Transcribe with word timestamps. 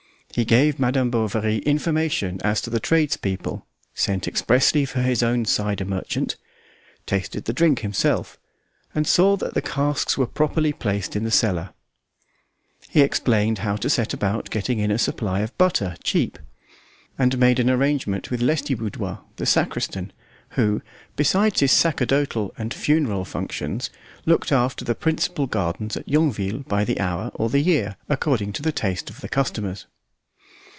He 0.33 0.45
gave 0.45 0.79
Madame 0.79 1.09
Bovary 1.09 1.57
information 1.65 2.39
as 2.41 2.61
to 2.61 2.69
the 2.69 2.79
trades 2.79 3.17
people, 3.17 3.65
sent 3.93 4.29
expressly 4.29 4.85
for 4.85 5.01
his 5.01 5.21
own 5.21 5.43
cider 5.43 5.83
merchant, 5.83 6.37
tasted 7.05 7.43
the 7.43 7.51
drink 7.51 7.79
himself, 7.79 8.37
and 8.95 9.05
saw 9.05 9.35
that 9.35 9.55
the 9.55 9.61
casks 9.61 10.17
were 10.17 10.25
properly 10.25 10.71
placed 10.71 11.17
in 11.17 11.25
the 11.25 11.31
cellar; 11.31 11.71
he 12.87 13.01
explained 13.01 13.57
how 13.57 13.75
to 13.75 13.89
set 13.89 14.13
about 14.13 14.49
getting 14.49 14.79
in 14.79 14.89
a 14.89 14.97
supply 14.97 15.41
of 15.41 15.55
butter 15.57 15.97
cheap, 16.01 16.39
and 17.19 17.37
made 17.37 17.59
an 17.59 17.69
arrangement 17.69 18.31
with 18.31 18.39
Lestiboudois, 18.41 19.17
the 19.35 19.45
sacristan, 19.45 20.13
who, 20.51 20.81
besides 21.17 21.59
his 21.59 21.73
sacerdotal 21.73 22.53
and 22.57 22.73
funeral 22.73 23.25
functions, 23.25 23.89
looked 24.25 24.53
after 24.53 24.85
the 24.85 24.95
principal 24.95 25.45
gardens 25.45 25.97
at 25.97 26.07
Yonville 26.07 26.59
by 26.69 26.85
the 26.85 27.01
hour 27.01 27.31
or 27.33 27.49
the 27.49 27.59
year, 27.59 27.97
according 28.07 28.53
to 28.53 28.61
the 28.61 28.71
taste 28.71 29.09
of 29.09 29.19
the 29.19 29.27
customers. 29.27 29.87